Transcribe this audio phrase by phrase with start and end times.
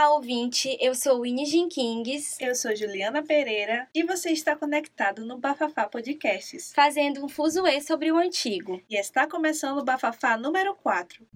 [0.00, 0.78] Olá, ouvinte.
[0.80, 2.40] Eu sou Winnie Jenkins.
[2.40, 8.10] Eu sou Juliana Pereira e você está conectado no Bafafá Podcasts, fazendo um fuzuê sobre
[8.10, 8.80] o antigo.
[8.88, 11.26] E está começando o Bafafá número 4.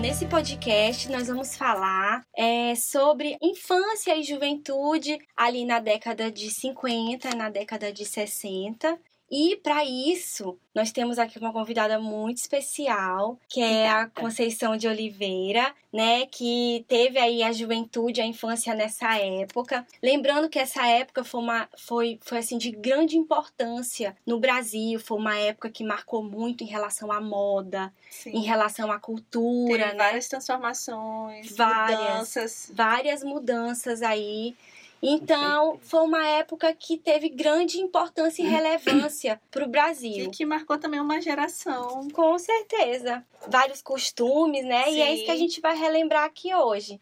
[0.00, 7.34] nesse podcast nós vamos falar é, sobre infância e juventude ali na década de 50,
[7.34, 8.98] na década de 60
[9.30, 14.88] e para isso, nós temos aqui uma convidada muito especial, que é a Conceição de
[14.88, 19.86] Oliveira, né, que teve aí a juventude, a infância nessa época.
[20.02, 25.18] Lembrando que essa época foi uma foi, foi assim de grande importância no Brasil, foi
[25.18, 28.30] uma época que marcou muito em relação à moda, Sim.
[28.30, 30.04] em relação à cultura, Teve né?
[30.04, 34.56] várias transformações, várias, mudanças, várias mudanças aí
[35.02, 40.26] então, foi uma época que teve grande importância e relevância para o Brasil.
[40.26, 42.08] E que marcou também uma geração.
[42.08, 43.24] Com certeza.
[43.48, 44.84] Vários costumes, né?
[44.84, 44.96] Sim.
[44.96, 47.00] E é isso que a gente vai relembrar aqui hoje.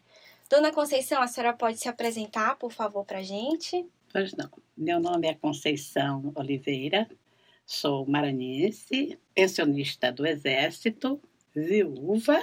[0.49, 3.85] Dona Conceição, a senhora pode se apresentar, por favor, para a gente?
[4.13, 4.49] Pois não.
[4.77, 7.09] Meu nome é Conceição Oliveira,
[7.65, 11.19] sou maranhense, pensionista do Exército,
[11.53, 12.39] viúva,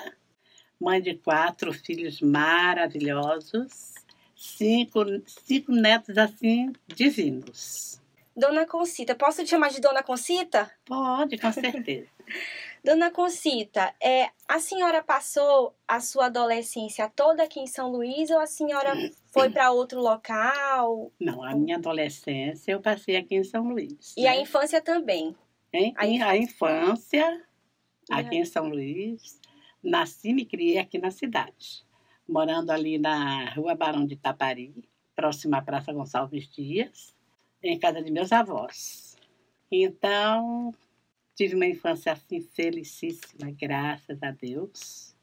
[0.78, 3.93] mãe de quatro filhos maravilhosos
[4.34, 8.00] cinco, cinco netos assim divinos.
[8.36, 10.70] Dona Concita, posso te chamar de Dona Concita?
[10.84, 12.08] Pode, com certeza.
[12.82, 18.40] Dona Concita, é, a senhora passou a sua adolescência toda aqui em São Luís ou
[18.40, 18.92] a senhora
[19.32, 21.12] foi para outro local?
[21.18, 24.14] Não, a minha adolescência eu passei aqui em São Luís.
[24.16, 24.30] E né?
[24.30, 25.36] a infância também?
[25.72, 25.94] Hein?
[25.96, 26.22] A, inf...
[26.22, 27.42] a infância
[28.10, 29.40] aqui em São Luís.
[29.82, 31.84] Nasci e me criei aqui na cidade
[32.28, 34.72] morando ali na Rua Barão de Itapari,
[35.14, 37.14] próxima à Praça Gonçalves Dias,
[37.62, 39.16] em casa de meus avós.
[39.70, 40.74] Então,
[41.34, 45.14] tive uma infância assim felicíssima, graças a Deus,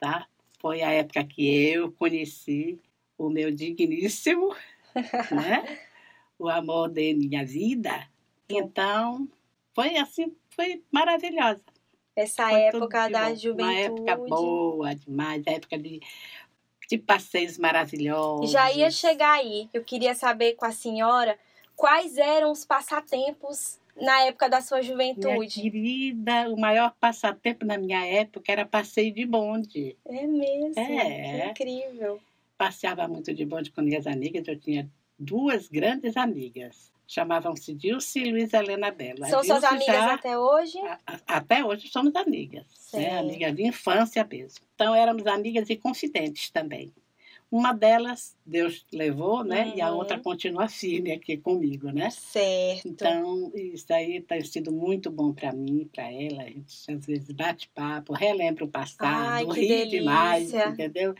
[0.00, 0.26] tá?
[0.60, 2.80] Foi a época que eu conheci
[3.16, 4.54] o meu digníssimo,
[5.30, 5.78] né?
[6.38, 8.08] O amor de minha vida.
[8.48, 9.28] Então,
[9.74, 11.62] foi assim, foi maravilhosa.
[12.18, 13.62] Essa Foi época da juventude.
[13.62, 16.00] Uma época boa demais, época de,
[16.88, 18.50] de passeios maravilhosos.
[18.50, 19.68] Já ia chegar aí.
[19.72, 21.38] Eu queria saber com a senhora
[21.76, 25.28] quais eram os passatempos na época da sua juventude.
[25.28, 29.96] Minha querida, o maior passatempo na minha época era passeio de bonde.
[30.04, 30.72] É mesmo?
[30.76, 31.52] É.
[31.54, 32.20] Que incrível.
[32.56, 34.48] Passeava muito de bonde com minhas amigas.
[34.48, 39.26] Eu tinha duas grandes amigas chamavam-se Dilce e Luiz Helena Bela.
[39.26, 40.78] São suas amigas já, até hoje?
[40.78, 43.18] A, a, até hoje somos amigas, né?
[43.18, 44.60] amigas de infância mesmo.
[44.74, 46.92] Então éramos amigas e confidentes também.
[47.50, 49.66] Uma delas Deus levou, né?
[49.66, 49.76] Uhum.
[49.76, 50.22] E a outra uhum.
[50.22, 52.10] continua firme aqui comigo, né?
[52.10, 52.86] Certo.
[52.86, 56.42] Então, isso aí tem sido muito bom para mim, para ela.
[56.42, 59.98] A gente às vezes bate papo, relembra o passado, Ai, ri delícia.
[59.98, 61.14] demais, entendeu?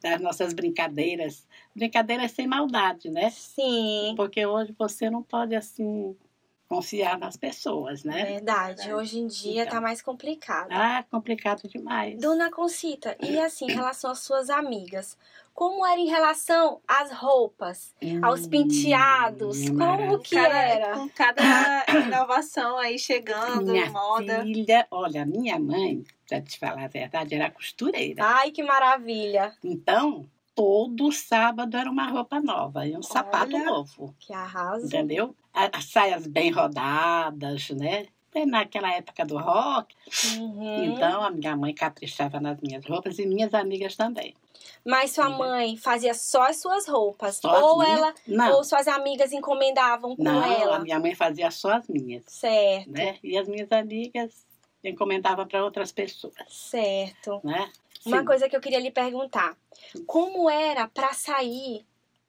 [0.00, 1.46] Das nossas brincadeiras.
[1.74, 3.28] Brincadeiras sem maldade, né?
[3.30, 4.14] Sim.
[4.16, 6.16] Porque hoje você não pode, assim,
[6.68, 8.24] confiar nas pessoas, né?
[8.24, 8.92] Verdade.
[8.92, 10.68] Hoje em dia tá então, tá mais complicado.
[10.70, 12.18] Ah, complicado demais.
[12.18, 15.16] Dona Concita, e assim, em relação às suas amigas,
[15.56, 19.70] como era em relação às roupas, hum, aos penteados?
[19.70, 20.94] Como que cada, era?
[20.94, 21.42] Com cada
[22.06, 24.42] inovação aí chegando, minha moda.
[24.42, 28.22] Filha, olha, minha mãe, pra te falar a verdade, era costureira.
[28.22, 29.56] Ai, que maravilha.
[29.64, 34.14] Então, todo sábado era uma roupa nova e um Olha, sapato novo.
[34.18, 34.84] Que arraso.
[34.84, 35.34] Entendeu?
[35.54, 38.04] As saias bem rodadas, né?
[38.44, 39.94] Naquela época do rock.
[40.36, 40.84] Uhum.
[40.84, 44.34] Então, a minha mãe caprichava nas minhas roupas e minhas amigas também.
[44.84, 47.36] Mas sua mãe fazia só as suas roupas?
[47.36, 48.56] Só ou ela Não.
[48.56, 50.76] ou suas amigas encomendavam com Não, ela?
[50.76, 52.24] a minha mãe fazia só as minhas.
[52.26, 52.90] Certo.
[52.90, 53.18] Né?
[53.22, 54.46] E as minhas amigas
[54.84, 56.34] encomendavam para outras pessoas.
[56.48, 57.40] Certo.
[57.42, 57.70] Né?
[58.04, 59.56] Uma coisa que eu queria lhe perguntar.
[60.06, 61.84] Como era para sair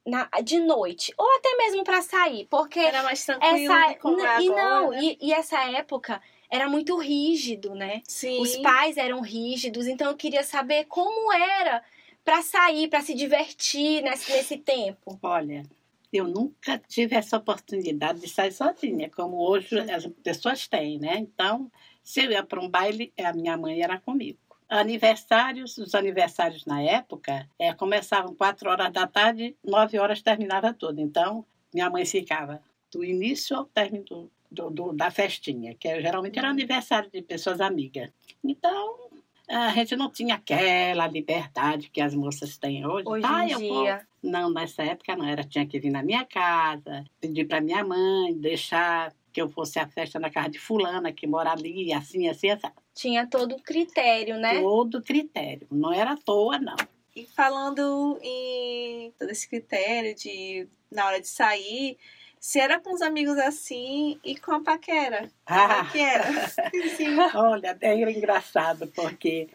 [0.07, 1.13] na, de noite?
[1.17, 2.47] Ou até mesmo para sair?
[2.49, 4.99] Porque era mais tranquilo essa, como e agora, não, né?
[5.01, 8.01] e, e essa época era muito rígido, né?
[8.07, 8.39] Sim.
[8.41, 11.83] Os pais eram rígidos, então eu queria saber como era
[12.23, 15.19] para sair, para se divertir nesse, nesse tempo.
[15.21, 15.63] Olha,
[16.11, 21.17] eu nunca tive essa oportunidade de sair sozinha, como hoje as pessoas têm, né?
[21.17, 21.69] Então,
[22.01, 24.39] se eu ia para um baile, a minha mãe era comigo.
[24.69, 30.99] Aniversários, os aniversários na época é, começavam 4 horas da tarde, 9 horas terminava tudo.
[30.99, 32.61] Então, minha mãe ficava
[32.91, 37.61] do início ao término do, do, do, da festinha, que geralmente era aniversário de pessoas
[37.61, 38.11] amigas.
[38.43, 39.09] Então,
[39.47, 43.07] a gente não tinha aquela liberdade que as moças têm hoje.
[43.07, 44.07] Hoje ah, em dia.
[44.21, 45.43] Não, nessa época não era.
[45.43, 49.87] Tinha que vir na minha casa, pedir para minha mãe, deixar que eu fosse à
[49.87, 52.67] festa na casa de fulana, que mora ali, assim, assim, assim.
[52.97, 54.59] Tinha todo o critério, né?
[54.59, 55.67] Todo critério.
[55.71, 56.75] Não era à toa, não.
[57.15, 61.95] E falando em todo esse critério de na hora de sair,
[62.39, 65.29] se era com os amigos assim e com a paquera.
[65.45, 65.85] Como Ah.
[65.87, 66.47] é que era?
[66.95, 67.17] Sim.
[67.35, 69.47] Olha, até era engraçado, porque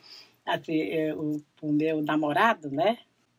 [0.46, 2.98] assim, eh, o, meu namorado, né,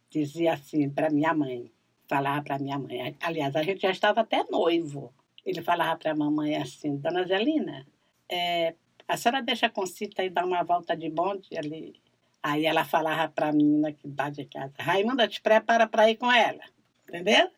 [0.09, 1.71] dizia assim para minha mãe,
[2.07, 5.13] falava para minha mãe, aliás, a gente já estava até noivo.
[5.45, 7.85] Ele falava para a mamãe assim, Dona Zelina,
[8.29, 8.73] eh,
[9.07, 11.95] a senhora deixa a Concita e dar uma volta de bonde ali.
[12.41, 16.17] Aí ela falava para a menina que está de casa, Raimunda, te prepara para ir
[16.17, 16.63] com ela.
[17.07, 17.50] Entendeu?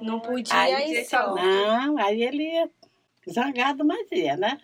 [0.00, 1.34] Não podia Aí, ir só.
[1.34, 2.70] Não, aí ele ia
[3.28, 4.58] zangado, mas ia, né?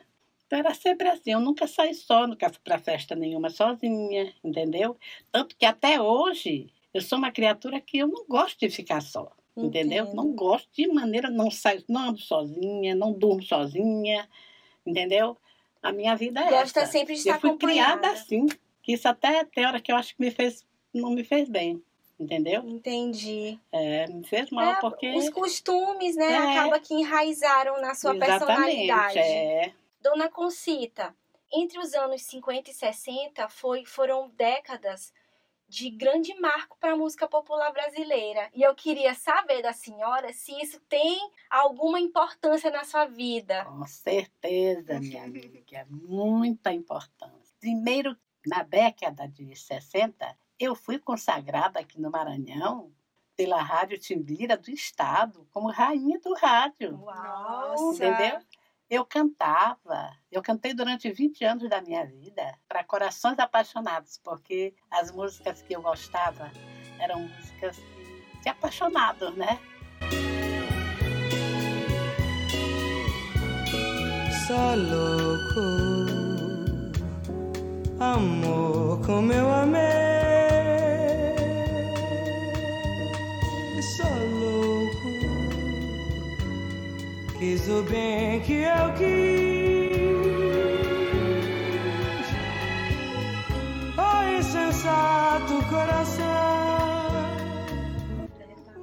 [0.47, 4.97] Então era sempre assim, eu nunca saí só, nunca fui para festa nenhuma sozinha, entendeu?
[5.33, 9.33] Tanto que até hoje eu sou uma criatura que eu não gosto de ficar só,
[9.57, 10.05] entendeu?
[10.05, 10.17] Entendo.
[10.17, 14.29] Não gosto de maneira, não saio, não ando sozinha, não durmo sozinha,
[14.87, 15.37] entendeu?
[15.87, 16.93] A minha vida é Gosta essa.
[16.93, 18.47] sempre de estar Eu fui criada assim,
[18.83, 21.83] que isso até tem hora que eu acho que me fez, não me fez bem,
[22.19, 22.63] entendeu?
[22.67, 23.59] Entendi.
[23.71, 25.15] É, me fez mal, É, porque...
[25.15, 26.33] Os costumes, né?
[26.33, 26.59] É.
[26.59, 29.19] Acaba que enraizaram na sua personalidade.
[29.19, 29.73] é.
[30.01, 31.15] Dona Concita,
[31.53, 35.13] entre os anos 50 e 60 foi, foram décadas
[35.69, 38.49] de grande marco para a música popular brasileira.
[38.55, 41.19] E eu queria saber da senhora se isso tem
[41.51, 43.65] alguma importância na sua vida.
[43.65, 47.55] Com certeza, minha amiga, muita importância.
[47.59, 48.17] Primeiro,
[48.47, 52.93] na década de 60, eu fui consagrada aqui no Maranhão
[53.37, 58.07] pela Rádio Timbira do Estado como rainha do rádio, Nossa.
[58.07, 58.41] entendeu?
[58.89, 65.11] Eu cantava, eu cantei durante 20 anos da minha vida para corações apaixonados, porque as
[65.11, 66.53] músicas que eu gostava
[67.01, 67.77] eram músicas
[68.41, 69.59] de apaixonados, né?
[74.47, 75.61] Só louco,
[77.99, 79.83] amor como eu amei.
[83.97, 84.16] Só
[87.47, 89.97] quis o bem que eu quis.
[93.97, 96.27] Oh, insensato coração.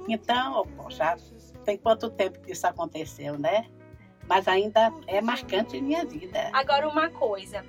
[0.08, 1.16] Então, poxa,
[1.64, 3.66] tem quanto tempo que isso aconteceu, né?
[4.26, 6.48] Mas ainda é marcante em minha vida.
[6.52, 7.64] Agora, uma coisa.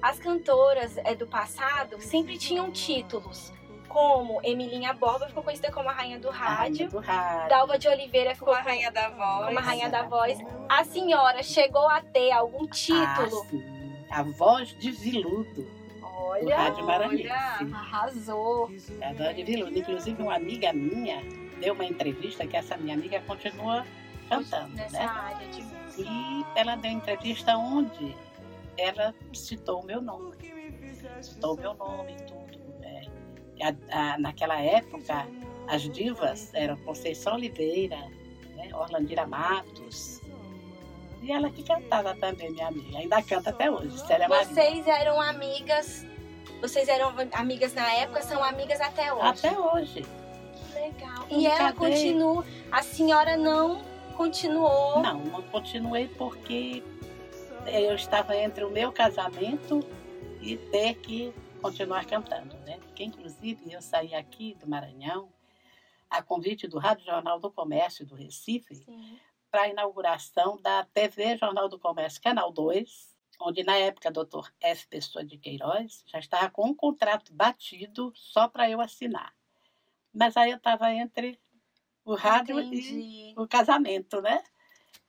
[0.00, 3.52] As cantoras é, do passado sempre tinham títulos,
[3.90, 7.48] como Emilinha Borba ficou conhecida como a Rainha do A rainha Rádio, do rádio.
[7.50, 9.46] Dalva de Oliveira ficou Com a rainha da voz.
[9.46, 10.38] como a Rainha da Voz.
[10.68, 13.42] A senhora chegou a ter algum título?
[13.42, 14.04] Ah, sim.
[14.10, 17.28] A voz de Viludo, do Olha, Rádio Maranhense.
[17.74, 18.70] arrasou.
[19.02, 19.76] A voz de Viludo.
[19.78, 21.20] Inclusive, uma amiga minha
[21.60, 23.84] deu uma entrevista que essa minha amiga continua
[24.28, 25.04] cantando, Nessa né?
[25.04, 26.08] área de música.
[26.10, 28.16] E ela deu entrevista onde
[28.78, 30.36] ela citou o meu nome.
[31.20, 32.49] Citou o meu nome e tudo.
[33.62, 35.26] A- a- naquela época,
[35.68, 37.96] as divas eram Conceição Oliveira,
[38.56, 38.70] né?
[38.74, 40.20] Orlandira Matos.
[41.22, 42.98] E ela que cantava também, minha amiga.
[42.98, 44.46] Ainda canta até hoje, Célia Maria.
[44.46, 46.06] Vocês eram amigas.
[46.62, 49.26] Vocês eram amigas na época, são amigas até hoje.
[49.46, 50.06] Até hoje.
[50.72, 51.26] Que legal.
[51.30, 52.44] E ela continua.
[52.72, 53.82] A senhora não
[54.16, 55.02] continuou.
[55.02, 56.82] Não, não continuei porque
[57.66, 59.84] eu estava entre o meu casamento
[60.40, 62.78] e ter que continuar cantando, né?
[62.78, 65.30] Porque, inclusive, eu saí aqui do Maranhão
[66.08, 68.84] a convite do Rádio Jornal do Comércio do Recife
[69.50, 74.86] para a inauguração da TV Jornal do Comércio Canal 2, onde, na época, doutor F.
[74.88, 79.32] Pessoa de Queiroz já estava com um contrato batido só para eu assinar.
[80.12, 81.38] Mas aí eu estava entre
[82.04, 83.34] o rádio e Entendi.
[83.36, 84.42] o casamento, né?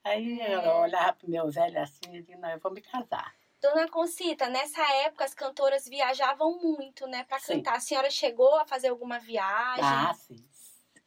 [0.03, 0.55] Aí É.
[0.55, 3.33] eu olhava pro meu velho assim e disse, não, eu vou me casar.
[3.61, 7.75] Dona Concita, nessa época as cantoras viajavam muito, né, para cantar.
[7.75, 9.83] A senhora chegou a fazer alguma viagem?
[9.83, 10.51] Ah, fiz.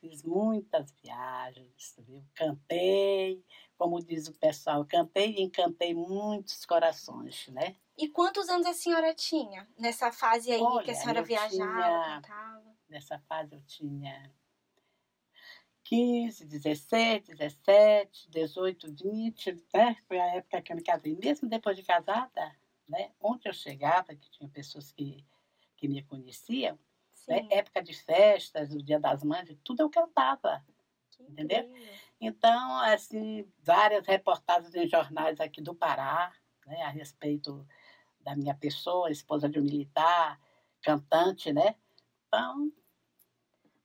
[0.01, 2.23] Fiz muitas viagens, viu?
[2.35, 3.43] Cantei,
[3.77, 7.75] como diz o pessoal, cantei e encantei muitos corações, né?
[7.97, 12.21] E quantos anos a senhora tinha nessa fase aí que Olha, a senhora viajava, tinha-
[12.23, 12.75] cantava?
[12.89, 14.31] Nessa fase eu tinha
[15.85, 19.97] 15, 16, 17, 18, 20, né?
[20.09, 21.17] Foi a época que eu me casei.
[21.17, 22.57] Mesmo depois de casada,
[22.89, 23.13] né?
[23.21, 25.25] Onde eu chegava, que tinha pessoas que,
[25.77, 26.79] que me conheciam,
[27.29, 27.47] né?
[27.51, 30.65] Época de festas, o Dia das Mães, tudo eu cantava.
[31.11, 31.65] Que entendeu?
[31.65, 31.95] incrível.
[32.21, 36.33] Então, assim, várias reportagens em jornais aqui do Pará,
[36.67, 37.67] né, a respeito
[38.21, 40.41] da minha pessoa, esposa de um militar,
[40.81, 41.77] cantante, né?
[42.27, 42.73] Então,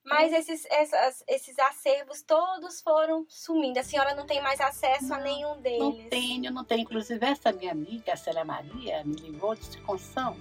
[0.10, 3.80] Mas esses, essas- esses acervos todos foram sumindo.
[3.80, 6.10] A senhora não tem mais acesso a nenhum Não deles.
[6.10, 6.82] tenho, não tenho.
[6.82, 10.36] Inclusive, essa minha amiga, a Célia Maria, me ligou e disse, Conção,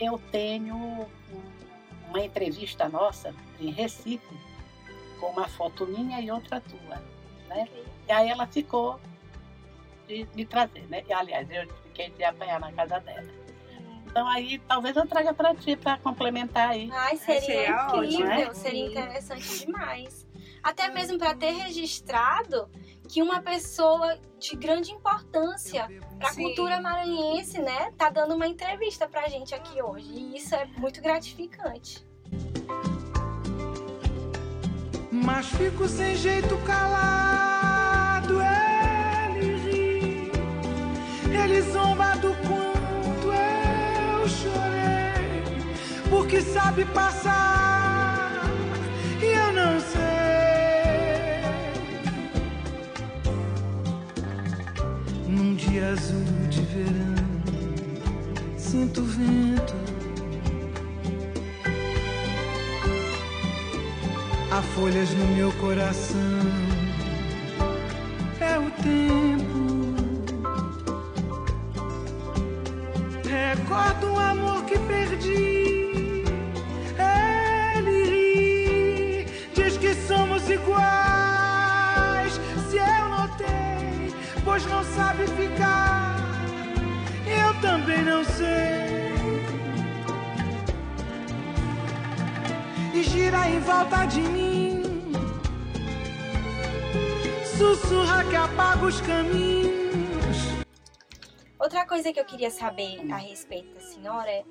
[0.00, 1.06] eu tenho um-
[2.08, 4.26] uma entrevista nossa em Recife,
[5.20, 6.96] com uma foto minha e outra tua,
[7.48, 7.68] né?
[8.08, 8.98] E aí ela ficou
[10.08, 11.04] de me trazer, né?
[11.06, 13.28] E, aliás, eu fiquei de apanhar na casa dela.
[14.10, 16.90] Então aí talvez eu traga para ti para complementar aí.
[16.92, 18.54] Ai, seria, seria incrível, ótimo, né?
[18.54, 20.26] seria interessante demais.
[20.62, 22.68] Até mesmo para ter registrado
[23.08, 25.88] que uma pessoa de grande importância
[26.18, 30.12] para a cultura maranhense, né, tá dando uma entrevista pra gente aqui hoje.
[30.12, 32.06] E isso é muito gratificante.
[35.10, 37.49] Mas fico sem jeito calado.
[46.62, 48.42] Sabe passar
[49.22, 50.00] e eu não sei.
[55.26, 57.24] Num dia azul de verão,
[58.58, 59.74] sinto o vento.
[64.52, 66.69] Há folhas no meu coração.
[85.00, 86.16] Sabe ficar.
[87.26, 88.80] Eu também não sei.
[92.92, 94.82] e gira em volta de mim.
[97.56, 100.36] Sussurra que apaga os caminhos.
[101.58, 104.44] Outra coisa que eu queria saber a respeito da senhora é,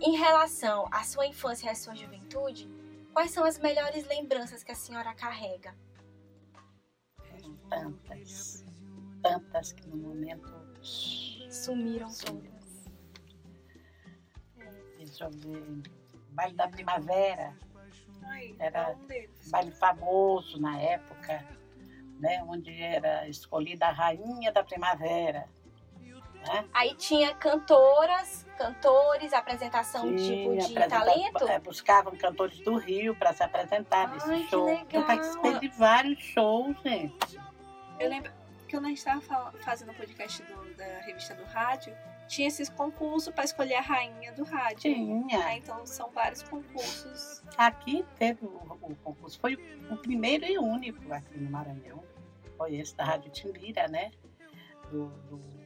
[0.00, 2.68] em relação à sua infância e à sua juventude,
[3.12, 5.74] quais são as melhores lembranças que a senhora carrega?
[7.68, 8.57] Tantas,
[9.22, 10.48] tantas que no momento.
[10.82, 12.50] Sumiram Sumiram.
[12.50, 12.58] todas.
[14.96, 15.82] Deixa eu ver.
[16.30, 17.56] Baile da Primavera,
[18.58, 21.44] Era- é um baile famoso na época,
[22.20, 22.44] né?
[22.46, 25.48] Onde era escolhida a rainha da primavera.
[26.46, 26.68] Né?
[26.72, 31.48] Aí tinha cantoras, cantores, apresentação tipo Tinha de apresenta- talento.
[31.48, 34.68] é, Buscavam cantores do Rio para se apresentar nesse Ai, show.
[34.92, 37.40] Eu participei de vários shows, gente.
[37.98, 38.30] Eu lembro
[38.68, 41.96] que quando a gente estava fazendo o podcast do- da revista do rádio,
[42.28, 44.80] tinha esses concursos para escolher a rainha do rádio.
[44.94, 45.44] Tinha.
[45.46, 47.42] Ah, então são vários concursos.
[47.56, 49.54] Aqui teve o, o concurso, foi
[49.90, 52.04] o primeiro e único aqui no Maranhão.
[52.56, 54.10] Foi esse da Rádio Timbira, né?
[54.90, 55.58] Do, do-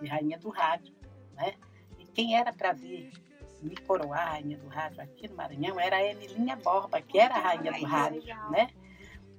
[0.00, 0.94] de Rainha do Rádio,
[1.34, 1.54] né?
[1.98, 3.12] E quem era para vir
[3.60, 7.34] me coroar a Rainha do Rádio aqui no Maranhão era a Emilinha Borba, que era
[7.34, 8.50] a Rainha Ai, do Rádio, legal.
[8.52, 8.70] né?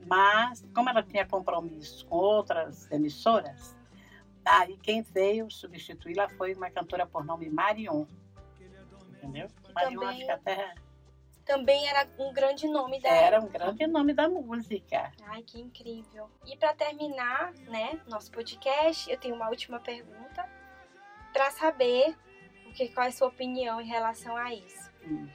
[0.09, 3.77] Mas, como ela tinha compromisso com outras emissoras,
[4.43, 8.05] aí quem veio substituí-la foi uma cantora por nome Marion.
[9.11, 9.47] Entendeu?
[9.75, 10.75] Marion, também- acho que até
[11.45, 15.11] Também era um grande nome da era um grande nome da música.
[15.27, 16.29] Ai, que incrível.
[16.43, 20.49] E para terminar, né, nosso podcast, eu tenho uma última pergunta
[21.31, 22.17] para saber
[22.67, 24.91] o que qual é a sua opinião em relação a isso.
[25.03, 25.27] Hum.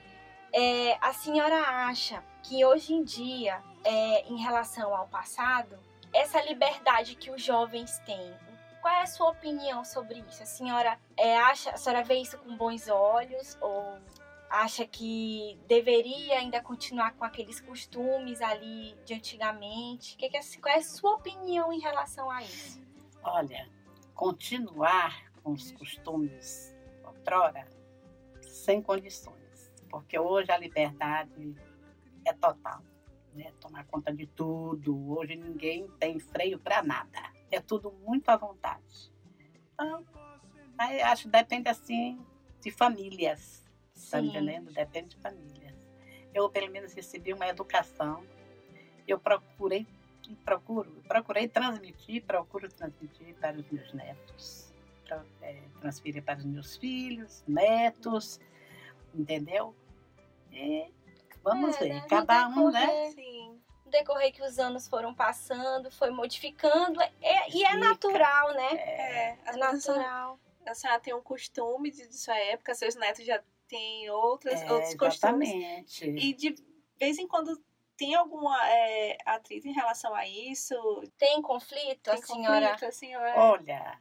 [0.53, 5.79] É, a senhora acha que hoje em dia, é, em relação ao passado,
[6.13, 8.33] essa liberdade que os jovens têm,
[8.81, 10.43] qual é a sua opinião sobre isso?
[10.43, 13.99] A senhora é, acha, a senhora vê isso com bons olhos ou
[14.51, 20.17] acha que deveria ainda continuar com aqueles costumes ali de antigamente?
[20.19, 22.79] Que que é- qual é a sua opinião em relação a isso?
[23.23, 23.67] Olha,
[24.15, 27.67] continuar com os costumes outrora,
[28.43, 29.73] sem condições.
[29.89, 31.57] Porque hoje a liberdade
[32.25, 32.83] é total.
[33.35, 33.53] Né?
[33.61, 35.17] Tomar conta de tudo.
[35.17, 37.19] Hoje ninguém tem freio para nada.
[37.51, 39.13] É tudo muito à vontade.
[39.73, 40.05] Então,
[41.05, 42.25] acho que depende assim
[42.61, 43.65] de famílias.
[44.11, 44.29] Tá Sim.
[44.29, 44.73] entendendo?
[44.73, 45.75] Depende de famílias.
[46.33, 48.25] Eu, pelo menos, recebi uma educação.
[49.07, 49.87] Eu procurei
[50.29, 54.73] e procuro, procurei transmitir, procuro transmitir para os meus netos,
[55.43, 58.41] é, transferir para os meus filhos, netos,
[59.15, 59.75] entendeu?
[60.51, 60.91] E
[61.45, 62.07] vamos É, ver, né?
[62.09, 62.81] Cada um, né?
[62.87, 63.61] decorrer- Sim.
[63.85, 68.73] No decorrer que os anos foram passando, foi modificando, é- e é natural, né?
[68.75, 69.59] É, É são-
[69.95, 70.41] natural.
[70.67, 74.73] a senhora tem um costume de, de sua época, seus netos já têm outras, É,
[74.73, 75.49] outros costumes.
[75.51, 76.05] exatamente.
[76.09, 76.55] E de
[76.99, 77.63] vez em quando
[77.97, 80.75] tem alguma é, atrito em relação a isso?
[81.17, 82.71] Tem conflito, a Tem senhora?
[82.71, 83.35] conflito, a senhora?
[83.37, 84.01] Olha,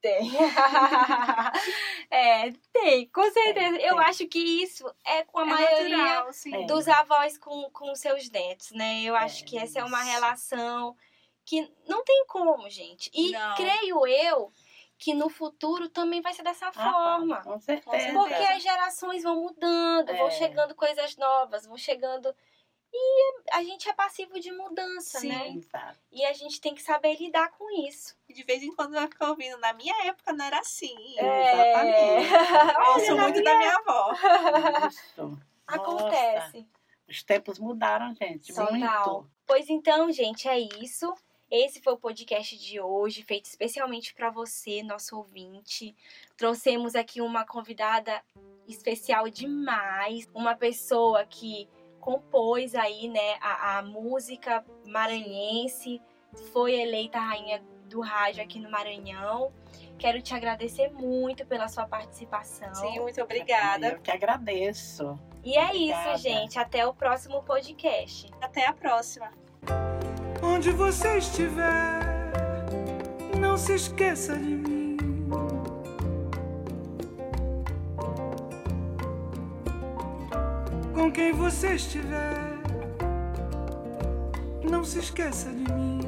[0.00, 0.30] tem.
[2.10, 3.76] É, tem, com certeza.
[3.76, 4.04] Tem, Eu tem.
[4.04, 6.54] acho que isso é com a É maioria natural, sim.
[6.54, 6.66] É.
[6.66, 9.02] dos avós com, com seus netos, né?
[9.02, 10.10] Eu acho É, que essa é uma isso.
[10.10, 10.96] relação
[11.44, 13.10] que não tem como, gente.
[13.14, 13.54] E Não.
[13.56, 14.52] creio eu
[14.98, 17.42] que no futuro também vai ser dessa Ah, forma.
[17.42, 18.12] Com certeza.
[18.12, 20.30] Porque as gerações vão mudando, vão É.
[20.32, 22.34] chegando coisas novas, vão chegando.
[22.92, 25.28] E a gente é passivo de mudança, Sim.
[25.28, 25.48] né?
[25.56, 25.98] Exato.
[26.10, 28.14] E a gente tem que saber lidar com isso.
[28.30, 29.58] E de vez em quando vai ficar ouvindo.
[29.58, 30.94] Na minha época não era assim.
[31.18, 32.22] É.
[32.22, 34.14] Eu ouço muito da minha avó.
[34.88, 35.38] Isso.
[35.66, 36.58] Acontece.
[36.58, 36.68] Nossa,
[37.08, 38.54] os tempos mudaram, gente.
[38.54, 38.72] Total.
[38.72, 39.30] Muito.
[39.44, 41.12] Pois então, gente, é isso.
[41.50, 45.96] Esse foi o podcast de hoje, feito especialmente para você, nosso ouvinte.
[46.36, 48.22] Trouxemos aqui uma convidada
[48.68, 51.68] especial demais, uma pessoa que
[51.98, 56.00] compôs aí, né, a, a música maranhense,
[56.52, 59.52] foi eleita rainha do rádio aqui no Maranhão.
[59.98, 62.74] Quero te agradecer muito pela sua participação.
[62.74, 63.88] Sim, muito obrigada.
[63.88, 65.18] Eu que agradeço.
[65.44, 66.14] E é Obrigada.
[66.14, 66.58] isso, gente.
[66.58, 68.30] Até o próximo podcast.
[68.40, 69.30] Até a próxima.
[70.42, 72.00] Onde você estiver,
[73.38, 74.96] não se esqueça de mim.
[80.94, 82.58] Com quem você estiver,
[84.62, 85.99] não se esqueça de mim.